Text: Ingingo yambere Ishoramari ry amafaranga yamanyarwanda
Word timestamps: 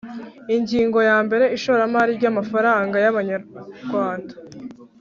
Ingingo 0.55 0.99
yambere 1.09 1.45
Ishoramari 1.55 2.11
ry 2.17 2.27
amafaranga 2.31 2.95
yamanyarwanda 3.05 4.33